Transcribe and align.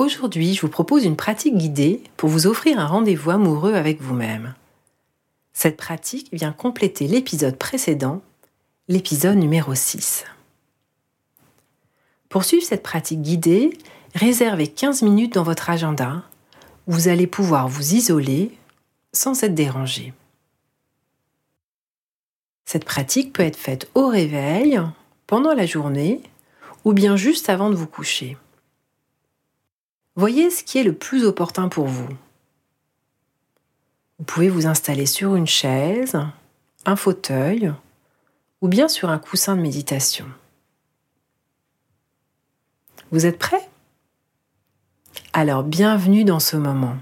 Aujourd'hui, 0.00 0.54
je 0.54 0.62
vous 0.62 0.70
propose 0.70 1.04
une 1.04 1.14
pratique 1.14 1.58
guidée 1.58 2.02
pour 2.16 2.30
vous 2.30 2.46
offrir 2.46 2.80
un 2.80 2.86
rendez-vous 2.86 3.32
amoureux 3.32 3.74
avec 3.74 4.00
vous-même. 4.00 4.54
Cette 5.52 5.76
pratique 5.76 6.30
vient 6.32 6.52
compléter 6.52 7.06
l'épisode 7.06 7.58
précédent, 7.58 8.22
l'épisode 8.88 9.36
numéro 9.36 9.74
6. 9.74 10.24
Pour 12.30 12.44
suivre 12.44 12.64
cette 12.64 12.82
pratique 12.82 13.20
guidée, 13.20 13.76
réservez 14.14 14.68
15 14.68 15.02
minutes 15.02 15.34
dans 15.34 15.42
votre 15.42 15.68
agenda 15.68 16.22
vous 16.86 17.08
allez 17.08 17.26
pouvoir 17.26 17.68
vous 17.68 17.92
isoler 17.92 18.56
sans 19.12 19.42
être 19.42 19.54
dérangé. 19.54 20.14
Cette 22.64 22.86
pratique 22.86 23.34
peut 23.34 23.42
être 23.42 23.58
faite 23.58 23.90
au 23.94 24.08
réveil, 24.08 24.80
pendant 25.26 25.52
la 25.52 25.66
journée 25.66 26.22
ou 26.86 26.94
bien 26.94 27.16
juste 27.16 27.50
avant 27.50 27.68
de 27.68 27.74
vous 27.74 27.86
coucher. 27.86 28.38
Voyez 30.16 30.50
ce 30.50 30.64
qui 30.64 30.78
est 30.78 30.84
le 30.84 30.94
plus 30.94 31.24
opportun 31.24 31.68
pour 31.68 31.86
vous. 31.86 32.08
Vous 34.18 34.24
pouvez 34.24 34.48
vous 34.48 34.66
installer 34.66 35.06
sur 35.06 35.36
une 35.36 35.46
chaise, 35.46 36.18
un 36.84 36.96
fauteuil 36.96 37.72
ou 38.60 38.68
bien 38.68 38.88
sur 38.88 39.08
un 39.08 39.18
coussin 39.18 39.56
de 39.56 39.62
méditation. 39.62 40.26
Vous 43.10 43.24
êtes 43.24 43.38
prêt 43.38 43.68
Alors 45.32 45.62
bienvenue 45.62 46.24
dans 46.24 46.40
ce 46.40 46.56
moment, 46.56 46.96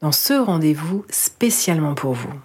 dans 0.00 0.12
ce 0.12 0.32
rendez-vous 0.32 1.04
spécialement 1.10 1.94
pour 1.94 2.14
vous. 2.14 2.40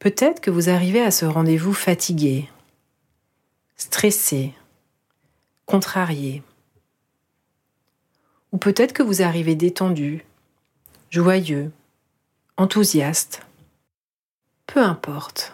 Peut-être 0.00 0.40
que 0.40 0.50
vous 0.50 0.70
arrivez 0.70 1.02
à 1.02 1.10
ce 1.10 1.26
rendez-vous 1.26 1.74
fatigué, 1.74 2.48
stressé, 3.76 4.54
contrarié. 5.66 6.42
Ou 8.52 8.58
peut-être 8.58 8.92
que 8.92 9.02
vous 9.02 9.22
arrivez 9.22 9.54
détendu, 9.54 10.24
joyeux, 11.10 11.70
enthousiaste. 12.56 13.42
Peu 14.66 14.80
importe. 14.80 15.52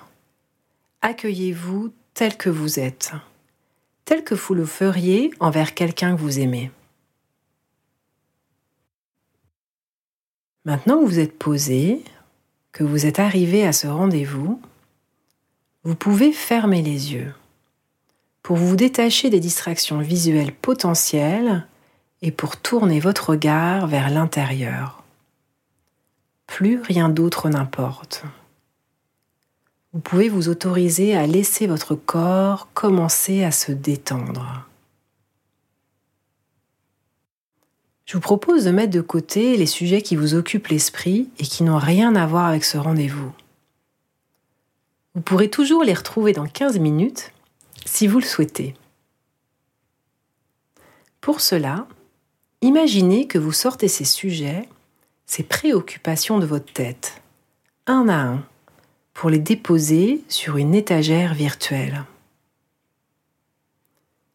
Accueillez-vous 1.02 1.92
tel 2.14 2.36
que 2.36 2.50
vous 2.50 2.78
êtes, 2.80 3.12
tel 4.04 4.24
que 4.24 4.34
vous 4.34 4.54
le 4.54 4.66
feriez 4.66 5.30
envers 5.40 5.74
quelqu'un 5.74 6.16
que 6.16 6.20
vous 6.20 6.38
aimez. 6.38 6.70
Maintenant 10.64 11.00
que 11.00 11.06
vous 11.06 11.18
êtes 11.20 11.38
posé, 11.38 12.02
que 12.72 12.82
vous 12.82 13.06
êtes 13.06 13.20
arrivé 13.20 13.64
à 13.66 13.72
ce 13.72 13.86
rendez-vous, 13.86 14.60
vous 15.84 15.94
pouvez 15.94 16.32
fermer 16.32 16.82
les 16.82 17.12
yeux 17.12 17.32
pour 18.42 18.56
vous 18.56 18.76
détacher 18.76 19.30
des 19.30 19.40
distractions 19.40 20.00
visuelles 20.00 20.52
potentielles 20.52 21.66
et 22.22 22.30
pour 22.30 22.56
tourner 22.56 23.00
votre 23.00 23.30
regard 23.30 23.86
vers 23.86 24.10
l'intérieur. 24.10 25.02
Plus 26.46 26.80
rien 26.80 27.08
d'autre 27.08 27.48
n'importe. 27.48 28.24
Vous 29.92 30.00
pouvez 30.00 30.28
vous 30.28 30.48
autoriser 30.48 31.16
à 31.16 31.26
laisser 31.26 31.66
votre 31.66 31.94
corps 31.94 32.68
commencer 32.74 33.44
à 33.44 33.50
se 33.50 33.72
détendre. 33.72 34.66
Je 38.04 38.14
vous 38.14 38.20
propose 38.20 38.64
de 38.64 38.70
mettre 38.70 38.92
de 38.92 39.00
côté 39.00 39.56
les 39.56 39.66
sujets 39.66 40.00
qui 40.00 40.14
vous 40.14 40.34
occupent 40.34 40.68
l'esprit 40.68 41.28
et 41.38 41.44
qui 41.44 41.64
n'ont 41.64 41.78
rien 41.78 42.14
à 42.14 42.26
voir 42.26 42.46
avec 42.46 42.64
ce 42.64 42.78
rendez-vous. 42.78 43.32
Vous 45.14 45.22
pourrez 45.22 45.50
toujours 45.50 45.82
les 45.82 45.94
retrouver 45.94 46.32
dans 46.32 46.46
15 46.46 46.78
minutes 46.78 47.32
si 47.84 48.06
vous 48.06 48.18
le 48.18 48.24
souhaitez. 48.24 48.74
Pour 51.20 51.40
cela, 51.40 51.88
Imaginez 52.62 53.26
que 53.26 53.38
vous 53.38 53.52
sortez 53.52 53.88
ces 53.88 54.04
sujets, 54.04 54.68
ces 55.26 55.42
préoccupations 55.42 56.38
de 56.38 56.46
votre 56.46 56.72
tête, 56.72 57.20
un 57.86 58.08
à 58.08 58.16
un, 58.16 58.44
pour 59.12 59.30
les 59.30 59.38
déposer 59.38 60.22
sur 60.28 60.56
une 60.56 60.74
étagère 60.74 61.34
virtuelle. 61.34 62.04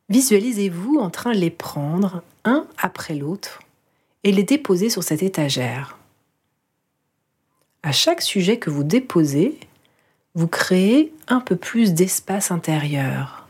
Visualisez-vous 0.09 0.97
en 0.99 1.09
train 1.09 1.31
de 1.31 1.37
les 1.37 1.49
prendre 1.49 2.21
un 2.43 2.67
après 2.77 3.15
l'autre 3.15 3.61
et 4.23 4.31
les 4.31 4.43
déposer 4.43 4.89
sur 4.89 5.03
cette 5.03 5.23
étagère. 5.23 5.97
À 7.83 7.91
chaque 7.91 8.21
sujet 8.21 8.59
que 8.59 8.69
vous 8.69 8.83
déposez, 8.83 9.57
vous 10.35 10.47
créez 10.47 11.13
un 11.27 11.39
peu 11.39 11.55
plus 11.55 11.93
d'espace 11.93 12.51
intérieur, 12.51 13.47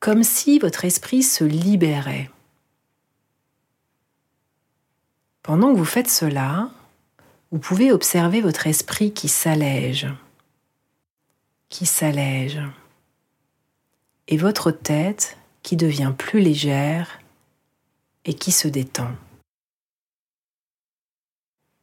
comme 0.00 0.22
si 0.22 0.58
votre 0.58 0.84
esprit 0.84 1.22
se 1.22 1.44
libérait. 1.44 2.30
Pendant 5.44 5.74
que 5.74 5.78
vous 5.78 5.84
faites 5.84 6.08
cela, 6.08 6.70
vous 7.52 7.58
pouvez 7.58 7.92
observer 7.92 8.40
votre 8.40 8.66
esprit 8.66 9.12
qui 9.12 9.28
s'allège, 9.28 10.08
qui 11.68 11.84
s'allège, 11.84 12.62
et 14.26 14.38
votre 14.38 14.70
tête 14.70 15.36
qui 15.62 15.76
devient 15.76 16.14
plus 16.16 16.40
légère 16.40 17.20
et 18.24 18.32
qui 18.32 18.52
se 18.52 18.68
détend. 18.68 19.10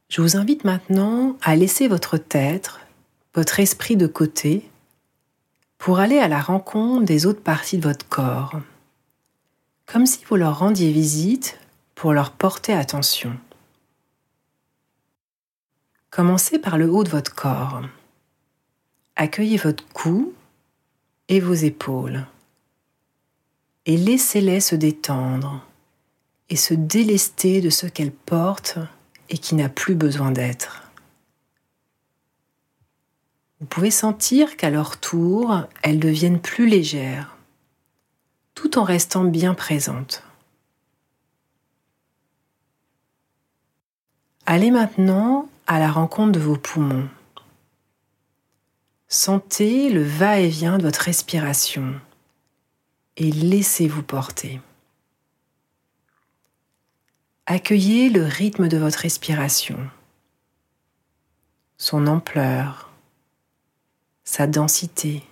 Je 0.10 0.24
vous 0.24 0.38
invite 0.38 0.64
maintenant 0.64 1.38
à 1.44 1.56
laisser 1.56 1.88
votre 1.88 2.18
tête, 2.18 2.72
votre 3.36 3.60
esprit 3.60 3.96
de 3.96 4.08
côté, 4.08 4.68
pour 5.78 6.00
aller 6.00 6.18
à 6.18 6.28
la 6.28 6.42
rencontre 6.42 7.06
des 7.06 7.28
autres 7.28 7.44
parties 7.44 7.78
de 7.78 7.88
votre 7.88 8.10
corps, 8.10 8.60
comme 9.86 10.08
si 10.08 10.26
vous 10.26 10.36
leur 10.36 10.58
rendiez 10.58 10.92
visite 10.92 11.60
pour 11.94 12.12
leur 12.12 12.32
porter 12.32 12.74
attention. 12.74 13.38
Commencez 16.12 16.60
par 16.60 16.78
le 16.78 16.92
haut 16.92 17.06
de 17.06 17.10
votre 17.10 17.34
corps. 17.34 17.82
Accueillez 19.16 19.58
votre 19.58 19.88
cou 19.94 20.34
et 21.30 21.40
vos 21.40 21.54
épaules 21.54 22.26
et 23.86 23.96
laissez-les 23.96 24.60
se 24.60 24.76
détendre 24.76 25.66
et 26.50 26.58
se 26.58 26.74
délester 26.74 27.62
de 27.62 27.70
ce 27.70 27.88
qu'elles 27.88 28.12
portent 28.12 28.78
et 29.30 29.38
qui 29.38 29.56
n'a 29.56 29.70
plus 29.70 29.96
besoin 29.96 30.32
d'être. 30.32 30.84
Vous 33.62 33.66
pouvez 33.68 33.92
sentir 33.92 34.58
qu'à 34.58 34.70
leur 34.70 35.00
tour, 35.00 35.64
elles 35.82 36.00
deviennent 36.00 36.42
plus 36.42 36.68
légères, 36.68 37.38
tout 38.54 38.78
en 38.78 38.84
restant 38.84 39.24
bien 39.24 39.54
présentes. 39.54 40.24
Allez 44.46 44.72
maintenant 44.72 45.48
à 45.72 45.80
la 45.80 45.90
rencontre 45.90 46.34
de 46.34 46.40
vos 46.42 46.58
poumons. 46.58 47.08
Sentez 49.08 49.90
le 49.90 50.04
va-et-vient 50.04 50.78
de 50.78 50.84
votre 50.84 51.00
respiration 51.00 51.96
et 53.16 53.32
laissez-vous 53.32 54.04
porter. 54.04 54.60
Accueillez 57.46 58.10
le 58.10 58.26
rythme 58.26 58.68
de 58.68 58.76
votre 58.76 59.00
respiration, 59.00 59.90
son 61.78 62.06
ampleur, 62.06 62.92
sa 64.26 64.48
densité. 64.48 65.24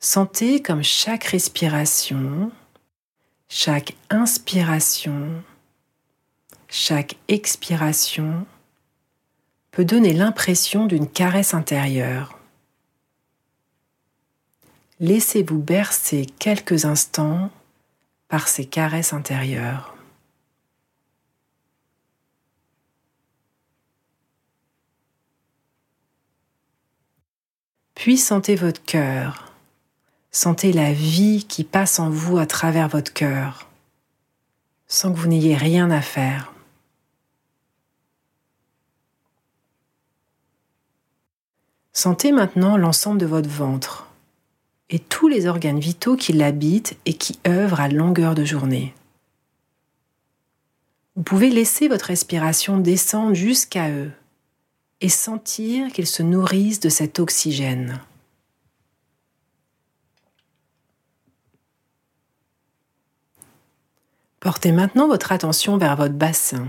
Sentez 0.00 0.62
comme 0.62 0.82
chaque 0.82 1.24
respiration, 1.24 2.50
chaque 3.48 3.94
inspiration 4.10 5.44
chaque 6.68 7.16
expiration 7.28 8.46
peut 9.70 9.84
donner 9.84 10.12
l'impression 10.12 10.86
d'une 10.86 11.08
caresse 11.08 11.54
intérieure. 11.54 12.38
Laissez-vous 15.00 15.58
bercer 15.58 16.26
quelques 16.38 16.84
instants 16.84 17.50
par 18.28 18.48
ces 18.48 18.66
caresses 18.66 19.12
intérieures. 19.12 19.94
Puis 27.94 28.18
sentez 28.18 28.54
votre 28.54 28.84
cœur. 28.84 29.52
Sentez 30.30 30.72
la 30.72 30.92
vie 30.92 31.44
qui 31.48 31.64
passe 31.64 31.98
en 31.98 32.10
vous 32.10 32.38
à 32.38 32.46
travers 32.46 32.88
votre 32.88 33.12
cœur, 33.12 33.68
sans 34.86 35.12
que 35.12 35.18
vous 35.18 35.26
n'ayez 35.26 35.56
rien 35.56 35.90
à 35.90 36.00
faire. 36.00 36.52
Sentez 41.98 42.30
maintenant 42.30 42.76
l'ensemble 42.76 43.18
de 43.18 43.26
votre 43.26 43.48
ventre 43.48 44.06
et 44.88 45.00
tous 45.00 45.26
les 45.26 45.48
organes 45.48 45.80
vitaux 45.80 46.14
qui 46.14 46.32
l'habitent 46.32 46.96
et 47.06 47.14
qui 47.14 47.40
œuvrent 47.44 47.80
à 47.80 47.88
longueur 47.88 48.36
de 48.36 48.44
journée. 48.44 48.94
Vous 51.16 51.24
pouvez 51.24 51.50
laisser 51.50 51.88
votre 51.88 52.04
respiration 52.04 52.78
descendre 52.78 53.34
jusqu'à 53.34 53.90
eux 53.90 54.12
et 55.00 55.08
sentir 55.08 55.90
qu'ils 55.90 56.06
se 56.06 56.22
nourrissent 56.22 56.78
de 56.78 56.88
cet 56.88 57.18
oxygène. 57.18 58.00
Portez 64.38 64.70
maintenant 64.70 65.08
votre 65.08 65.32
attention 65.32 65.78
vers 65.78 65.96
votre 65.96 66.14
bassin, 66.14 66.68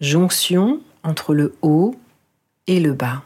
jonction 0.00 0.80
entre 1.02 1.34
le 1.34 1.54
haut 1.60 1.94
et 2.66 2.80
le 2.80 2.94
bas. 2.94 3.24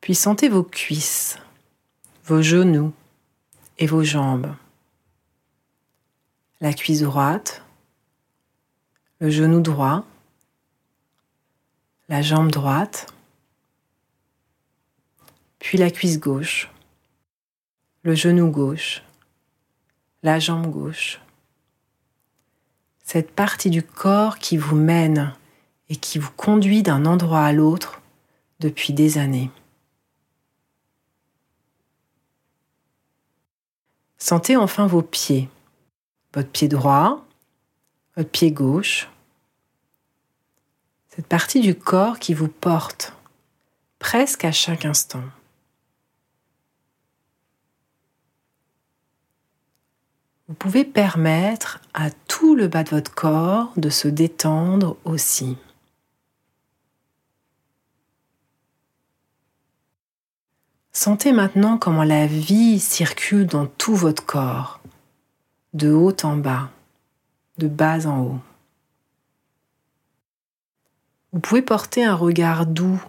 Puis 0.00 0.14
sentez 0.14 0.48
vos 0.48 0.62
cuisses, 0.62 1.38
vos 2.24 2.42
genoux 2.42 2.92
et 3.78 3.86
vos 3.86 4.02
jambes. 4.02 4.54
La 6.60 6.72
cuisse 6.72 7.02
droite, 7.02 7.62
le 9.20 9.30
genou 9.30 9.60
droit, 9.60 10.04
la 12.08 12.22
jambe 12.22 12.50
droite, 12.50 13.12
puis 15.58 15.78
la 15.78 15.90
cuisse 15.90 16.18
gauche, 16.18 16.70
le 18.02 18.14
genou 18.14 18.50
gauche, 18.50 19.02
la 20.22 20.38
jambe 20.38 20.70
gauche. 20.70 21.20
Cette 23.04 23.30
partie 23.30 23.70
du 23.70 23.82
corps 23.82 24.38
qui 24.38 24.56
vous 24.56 24.76
mène 24.76 25.34
et 25.88 25.96
qui 25.96 26.18
vous 26.18 26.30
conduit 26.32 26.82
d'un 26.82 27.06
endroit 27.06 27.44
à 27.44 27.52
l'autre 27.52 28.00
depuis 28.60 28.92
des 28.92 29.18
années. 29.18 29.50
Sentez 34.18 34.56
enfin 34.56 34.86
vos 34.86 35.02
pieds, 35.02 35.48
votre 36.34 36.50
pied 36.50 36.68
droit, 36.68 37.24
votre 38.16 38.30
pied 38.30 38.50
gauche, 38.50 39.08
cette 41.08 41.26
partie 41.26 41.60
du 41.60 41.74
corps 41.74 42.18
qui 42.18 42.34
vous 42.34 42.48
porte 42.48 43.12
presque 43.98 44.44
à 44.44 44.52
chaque 44.52 44.84
instant. 44.84 45.22
Vous 50.48 50.54
pouvez 50.54 50.84
permettre 50.84 51.80
à 51.92 52.10
tout 52.10 52.56
le 52.56 52.68
bas 52.68 52.82
de 52.82 52.90
votre 52.90 53.14
corps 53.14 53.72
de 53.76 53.90
se 53.90 54.08
détendre 54.08 54.96
aussi. 55.04 55.58
Sentez 61.00 61.30
maintenant 61.30 61.78
comment 61.78 62.02
la 62.02 62.26
vie 62.26 62.80
circule 62.80 63.46
dans 63.46 63.66
tout 63.66 63.94
votre 63.94 64.26
corps, 64.26 64.80
de 65.72 65.92
haut 65.92 66.16
en 66.24 66.36
bas, 66.36 66.70
de 67.56 67.68
bas 67.68 68.08
en 68.08 68.22
haut. 68.22 68.40
Vous 71.32 71.38
pouvez 71.38 71.62
porter 71.62 72.04
un 72.04 72.16
regard 72.16 72.66
doux, 72.66 73.00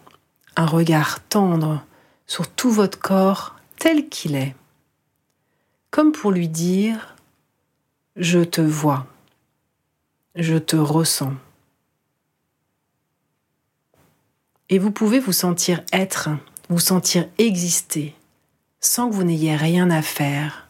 un 0.56 0.68
regard 0.68 1.20
tendre 1.30 1.84
sur 2.28 2.48
tout 2.48 2.70
votre 2.70 3.00
corps 3.00 3.56
tel 3.80 4.08
qu'il 4.08 4.36
est, 4.36 4.56
comme 5.90 6.12
pour 6.12 6.30
lui 6.30 6.48
dire⁇ 6.48 6.98
Je 8.18 8.42
te 8.42 8.62
vois, 8.62 9.08
je 10.36 10.58
te 10.58 10.76
ressens⁇ 10.76 11.32
Et 14.70 14.78
vous 14.78 14.92
pouvez 14.92 15.20
vous 15.20 15.34
sentir 15.34 15.82
être 15.92 16.30
vous 16.70 16.80
sentir 16.80 17.28
exister 17.40 18.16
sans 18.80 19.10
que 19.10 19.16
vous 19.16 19.24
n'ayez 19.24 19.56
rien 19.56 19.90
à 19.90 20.02
faire, 20.02 20.68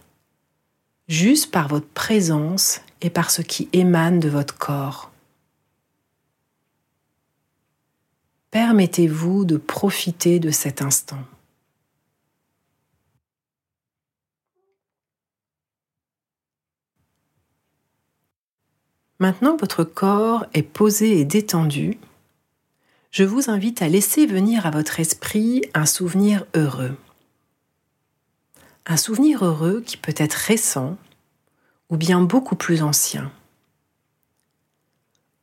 juste 1.07 1.51
par 1.51 1.67
votre 1.67 1.87
présence 1.87 2.81
et 3.01 3.09
par 3.09 3.29
ce 3.29 3.41
qui 3.41 3.69
émane 3.73 4.19
de 4.19 4.29
votre 4.29 4.57
corps. 4.57 5.11
Permettez-vous 8.49 9.45
de 9.45 9.57
profiter 9.57 10.39
de 10.39 10.49
cet 10.49 10.81
instant. 10.81 11.23
Maintenant 19.19 19.57
votre 19.57 19.83
corps 19.83 20.45
est 20.53 20.63
posé 20.63 21.19
et 21.19 21.25
détendu, 21.25 21.99
je 23.11 23.23
vous 23.23 23.49
invite 23.49 23.81
à 23.81 23.89
laisser 23.89 24.25
venir 24.25 24.65
à 24.65 24.71
votre 24.71 24.99
esprit 24.99 25.63
un 25.73 25.85
souvenir 25.85 26.45
heureux. 26.55 26.95
Un 28.85 28.97
souvenir 28.97 29.43
heureux 29.43 29.81
qui 29.81 29.97
peut 29.97 30.13
être 30.15 30.33
récent 30.33 30.97
ou 31.89 31.97
bien 31.97 32.21
beaucoup 32.21 32.55
plus 32.55 32.83
ancien. 32.83 33.31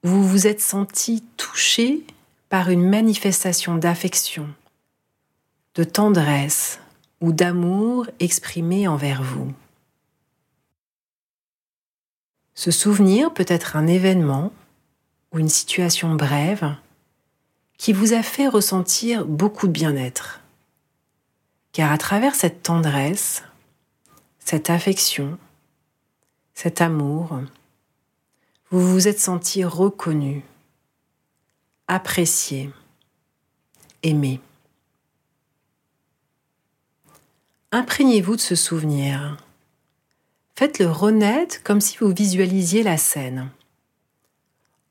Vous 0.05 0.27
vous 0.27 0.47
êtes 0.47 0.61
senti 0.61 1.25
touché 1.37 2.05
par 2.49 2.71
une 2.71 2.89
manifestation 2.89 3.77
d'affection, 3.77 4.49
de 5.75 5.83
tendresse 5.83 6.79
ou 7.21 7.33
d'amour 7.33 8.07
exprimé 8.21 8.87
envers 8.87 9.23
vous. 9.23 9.53
Ce 12.55 12.71
souvenir 12.71 13.35
peut 13.35 13.47
être 13.49 13.75
un 13.77 13.89
événement 13.89 14.53
ou 15.33 15.41
une 15.41 15.49
situation 15.49 16.15
brève 16.15 16.77
qui 17.79 17.93
vous 17.93 18.13
a 18.13 18.23
fait 18.23 18.49
ressentir 18.49 19.25
beaucoup 19.27 19.67
de 19.67 19.73
bien-être. 19.73 20.41
Car 21.73 21.93
à 21.93 21.99
travers 21.99 22.35
cette 22.35 22.63
tendresse, 22.63 23.43
cette 24.39 24.71
affection, 24.71 25.39
cet 26.55 26.81
amour, 26.81 27.41
vous 28.71 28.81
vous 28.81 29.09
êtes 29.09 29.21
senti 29.21 29.63
reconnu, 29.63 30.43
apprécié, 31.87 32.71
aimé. 34.03 34.41
Imprégnez-vous 37.73 38.37
de 38.37 38.41
ce 38.41 38.55
souvenir. 38.55 39.37
Faites-le 40.55 40.91
renaître 40.91 41.63
comme 41.63 41.83
si 41.83 41.99
vous 41.99 42.09
visualisiez 42.09 42.83
la 42.83 42.97
scène, 42.97 43.51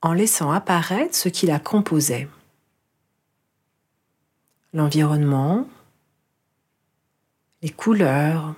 en 0.03 0.13
laissant 0.13 0.51
apparaître 0.51 1.15
ce 1.15 1.29
qui 1.29 1.47
la 1.47 1.57
composait 1.57 2.27
l'environnement, 4.75 5.65
les 7.61 7.69
couleurs, 7.69 8.53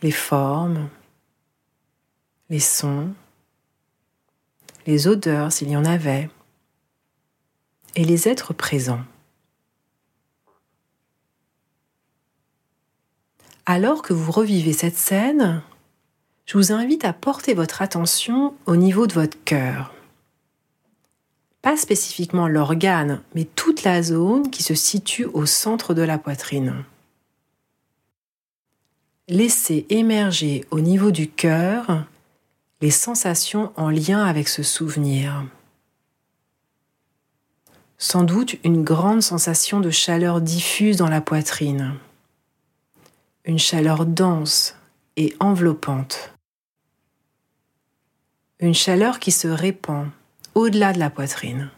les 0.00 0.10
formes, 0.10 0.88
les 2.48 2.58
sons, 2.58 3.12
les 4.86 5.06
odeurs 5.08 5.52
s'il 5.52 5.68
y 5.68 5.76
en 5.76 5.84
avait, 5.84 6.30
et 7.96 8.04
les 8.04 8.28
êtres 8.28 8.54
présents. 8.54 9.04
Alors 13.66 14.00
que 14.00 14.14
vous 14.14 14.32
revivez 14.32 14.72
cette 14.72 14.96
scène, 14.96 15.62
je 16.46 16.56
vous 16.56 16.72
invite 16.72 17.04
à 17.04 17.12
porter 17.12 17.52
votre 17.52 17.82
attention 17.82 18.56
au 18.64 18.76
niveau 18.76 19.06
de 19.06 19.12
votre 19.12 19.36
cœur 19.44 19.92
pas 21.62 21.76
spécifiquement 21.76 22.48
l'organe, 22.48 23.20
mais 23.34 23.44
toute 23.44 23.82
la 23.82 24.02
zone 24.02 24.50
qui 24.50 24.62
se 24.62 24.74
situe 24.74 25.24
au 25.24 25.46
centre 25.46 25.94
de 25.94 26.02
la 26.02 26.18
poitrine. 26.18 26.84
Laissez 29.28 29.86
émerger 29.90 30.64
au 30.70 30.80
niveau 30.80 31.10
du 31.10 31.28
cœur 31.28 32.06
les 32.80 32.90
sensations 32.90 33.72
en 33.76 33.90
lien 33.90 34.24
avec 34.24 34.48
ce 34.48 34.62
souvenir. 34.62 35.44
Sans 37.98 38.22
doute 38.22 38.56
une 38.62 38.84
grande 38.84 39.22
sensation 39.22 39.80
de 39.80 39.90
chaleur 39.90 40.40
diffuse 40.40 40.96
dans 40.96 41.08
la 41.08 41.20
poitrine, 41.20 41.94
une 43.44 43.58
chaleur 43.58 44.06
dense 44.06 44.76
et 45.16 45.34
enveloppante, 45.40 46.32
une 48.60 48.74
chaleur 48.74 49.18
qui 49.18 49.32
se 49.32 49.48
répand 49.48 50.08
au-delà 50.58 50.92
de 50.92 50.98
la 50.98 51.08
poitrine. 51.08 51.70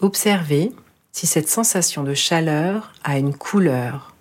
Observez 0.00 0.72
si 1.10 1.26
cette 1.26 1.48
sensation 1.48 2.04
de 2.04 2.14
chaleur 2.14 2.92
a 3.02 3.18
une 3.18 3.36
couleur, 3.36 4.14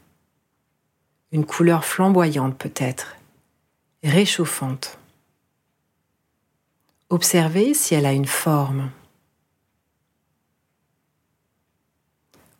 une 1.31 1.45
couleur 1.45 1.85
flamboyante 1.85 2.57
peut-être, 2.57 3.17
réchauffante. 4.03 4.97
Observez 7.11 7.75
si 7.75 7.93
elle 7.93 8.07
a 8.07 8.13
une 8.13 8.25
forme. 8.25 8.89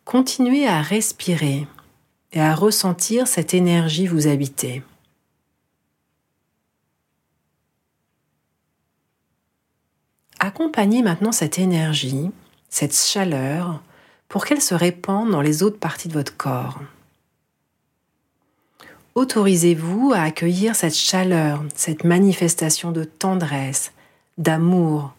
Continuez 0.04 0.68
à 0.68 0.82
respirer 0.82 1.66
et 2.30 2.40
à 2.40 2.54
ressentir 2.54 3.26
cette 3.26 3.54
énergie 3.54 4.06
vous 4.06 4.28
habiter. 4.28 4.84
Accompagnez 10.40 11.02
maintenant 11.02 11.32
cette 11.32 11.58
énergie, 11.58 12.30
cette 12.68 12.94
chaleur, 12.94 13.82
pour 14.28 14.44
qu'elle 14.44 14.60
se 14.60 14.74
répande 14.74 15.30
dans 15.30 15.40
les 15.40 15.62
autres 15.62 15.78
parties 15.78 16.08
de 16.08 16.12
votre 16.12 16.36
corps. 16.36 16.80
Autorisez-vous 19.14 20.12
à 20.14 20.20
accueillir 20.20 20.76
cette 20.76 20.94
chaleur, 20.94 21.64
cette 21.74 22.04
manifestation 22.04 22.92
de 22.92 23.02
tendresse, 23.02 23.92
d'amour 24.36 25.12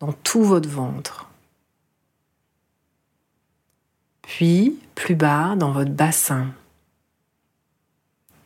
dans 0.00 0.12
tout 0.12 0.42
votre 0.42 0.68
ventre. 0.68 1.28
Puis, 4.22 4.78
plus 4.94 5.16
bas, 5.16 5.54
dans 5.56 5.72
votre 5.72 5.90
bassin, 5.90 6.46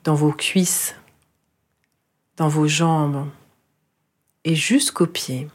dans 0.02 0.14
vos 0.14 0.32
cuisses, 0.32 0.96
dans 2.36 2.48
vos 2.48 2.66
jambes 2.66 3.28
et 4.44 4.56
jusqu'aux 4.56 5.06
pieds. 5.06 5.48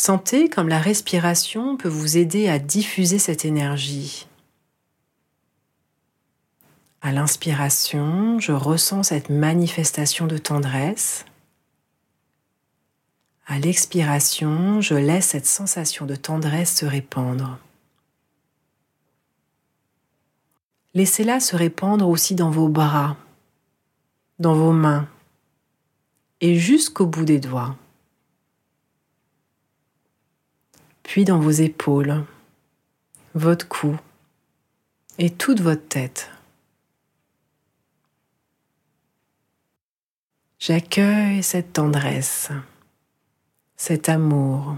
Sentez 0.00 0.48
comme 0.48 0.68
la 0.68 0.78
respiration 0.78 1.76
peut 1.76 1.88
vous 1.88 2.18
aider 2.18 2.48
à 2.48 2.60
diffuser 2.60 3.18
cette 3.18 3.44
énergie. 3.44 4.28
À 7.00 7.10
l'inspiration, 7.10 8.38
je 8.38 8.52
ressens 8.52 9.02
cette 9.02 9.28
manifestation 9.28 10.28
de 10.28 10.38
tendresse. 10.38 11.24
À 13.48 13.58
l'expiration, 13.58 14.80
je 14.80 14.94
laisse 14.94 15.26
cette 15.26 15.46
sensation 15.46 16.06
de 16.06 16.14
tendresse 16.14 16.76
se 16.76 16.86
répandre. 16.86 17.58
Laissez-la 20.94 21.40
se 21.40 21.56
répandre 21.56 22.08
aussi 22.08 22.36
dans 22.36 22.50
vos 22.50 22.68
bras, 22.68 23.16
dans 24.38 24.54
vos 24.54 24.72
mains 24.72 25.08
et 26.40 26.54
jusqu'au 26.54 27.06
bout 27.06 27.24
des 27.24 27.40
doigts. 27.40 27.76
Puis 31.08 31.24
dans 31.24 31.38
vos 31.38 31.50
épaules, 31.50 32.22
votre 33.32 33.66
cou 33.66 33.96
et 35.16 35.30
toute 35.30 35.62
votre 35.62 35.88
tête. 35.88 36.30
J'accueille 40.58 41.42
cette 41.42 41.72
tendresse, 41.72 42.50
cet 43.78 44.10
amour 44.10 44.76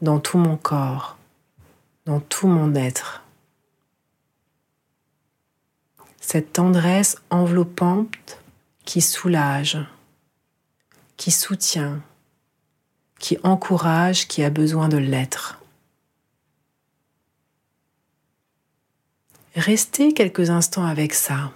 dans 0.00 0.20
tout 0.20 0.38
mon 0.38 0.56
corps, 0.56 1.18
dans 2.06 2.20
tout 2.20 2.48
mon 2.48 2.74
être. 2.74 3.22
Cette 6.18 6.54
tendresse 6.54 7.20
enveloppante 7.28 8.40
qui 8.86 9.02
soulage, 9.02 9.76
qui 11.18 11.30
soutient, 11.30 12.00
qui 13.18 13.38
encourage 13.42 14.28
qui 14.28 14.42
a 14.42 14.50
besoin 14.50 14.88
de 14.88 14.96
l'être. 14.96 15.60
Restez 19.54 20.12
quelques 20.12 20.50
instants 20.50 20.84
avec 20.84 21.14
ça. 21.14 21.52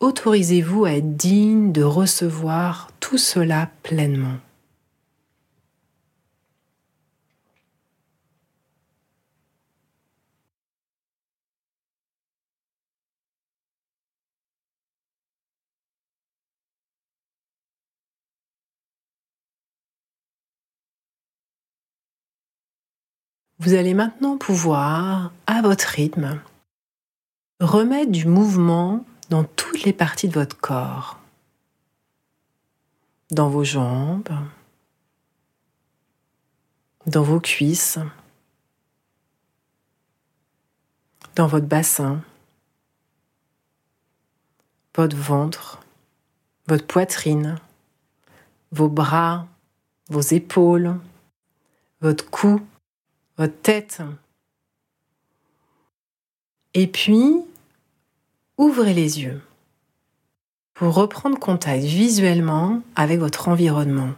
Autorisez-vous 0.00 0.84
à 0.84 0.92
être 0.92 1.16
digne 1.16 1.72
de 1.72 1.82
recevoir 1.82 2.90
tout 3.00 3.18
cela 3.18 3.70
pleinement. 3.82 4.38
Vous 23.58 23.72
allez 23.72 23.94
maintenant 23.94 24.36
pouvoir, 24.36 25.32
à 25.46 25.62
votre 25.62 25.86
rythme, 25.86 26.40
remettre 27.58 28.12
du 28.12 28.26
mouvement 28.26 29.04
dans 29.30 29.44
toutes 29.44 29.82
les 29.84 29.94
parties 29.94 30.28
de 30.28 30.34
votre 30.34 30.58
corps, 30.58 31.18
dans 33.30 33.48
vos 33.48 33.64
jambes, 33.64 34.28
dans 37.06 37.22
vos 37.22 37.40
cuisses, 37.40 37.98
dans 41.34 41.46
votre 41.46 41.66
bassin, 41.66 42.20
votre 44.94 45.16
ventre, 45.16 45.80
votre 46.66 46.86
poitrine, 46.86 47.56
vos 48.70 48.88
bras, 48.88 49.46
vos 50.08 50.20
épaules, 50.20 50.98
votre 52.00 52.28
cou, 52.28 52.60
votre 53.38 53.60
tête. 53.60 54.02
Et 56.74 56.86
puis, 56.86 57.36
ouvrez 58.58 58.94
les 58.94 59.20
yeux 59.20 59.40
pour 60.74 60.94
reprendre 60.94 61.38
contact 61.38 61.84
visuellement 61.84 62.82
avec 62.94 63.18
votre 63.18 63.48
environnement. 63.48 64.10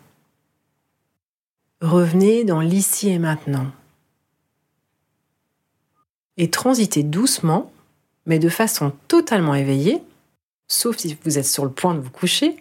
Revenez 1.80 2.44
dans 2.44 2.60
l'ici 2.60 3.08
et 3.08 3.20
maintenant. 3.20 3.70
Et 6.37 6.50
transitez 6.50 7.04
doucement, 7.04 7.70
mais 8.26 8.40
de 8.40 8.48
façon 8.48 8.92
totalement 9.06 9.54
éveillée, 9.54 10.02
sauf 10.66 10.96
si 10.96 11.16
vous 11.25 11.38
êtes 11.38 11.46
sur 11.46 11.64
le 11.64 11.70
point 11.70 11.94
de 11.94 12.00
vous 12.00 12.10
coucher, 12.10 12.56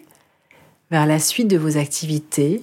vers 0.90 1.06
la 1.06 1.18
suite 1.18 1.48
de 1.48 1.58
vos 1.58 1.76
activités 1.76 2.62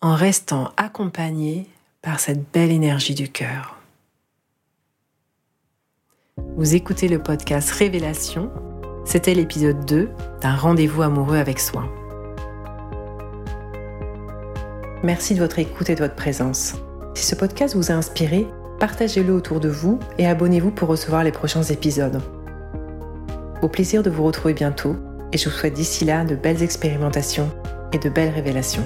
en 0.00 0.14
restant 0.14 0.72
accompagné 0.76 1.66
par 2.02 2.18
cette 2.18 2.50
belle 2.52 2.70
énergie 2.70 3.14
du 3.14 3.28
cœur. 3.28 3.76
Vous 6.56 6.74
écoutez 6.74 7.08
le 7.08 7.22
podcast 7.22 7.70
Révélation. 7.70 8.50
C'était 9.04 9.34
l'épisode 9.34 9.84
2 9.84 10.08
d'un 10.40 10.54
rendez-vous 10.54 11.02
amoureux 11.02 11.36
avec 11.36 11.58
soi. 11.58 11.84
Merci 15.02 15.34
de 15.34 15.40
votre 15.40 15.58
écoute 15.58 15.90
et 15.90 15.94
de 15.94 16.00
votre 16.00 16.14
présence. 16.14 16.74
Si 17.14 17.24
ce 17.26 17.34
podcast 17.34 17.74
vous 17.74 17.90
a 17.90 17.94
inspiré, 17.94 18.46
partagez-le 18.78 19.32
autour 19.32 19.60
de 19.60 19.68
vous 19.68 19.98
et 20.16 20.26
abonnez-vous 20.26 20.70
pour 20.70 20.88
recevoir 20.88 21.24
les 21.24 21.32
prochains 21.32 21.62
épisodes. 21.64 22.22
Au 23.62 23.68
plaisir 23.68 24.02
de 24.02 24.10
vous 24.10 24.24
retrouver 24.24 24.54
bientôt 24.54 24.96
et 25.32 25.38
je 25.38 25.48
vous 25.48 25.54
souhaite 25.54 25.74
d'ici 25.74 26.06
là 26.06 26.24
de 26.24 26.34
belles 26.34 26.62
expérimentations 26.62 27.50
et 27.92 27.98
de 27.98 28.08
belles 28.08 28.32
révélations. 28.32 28.84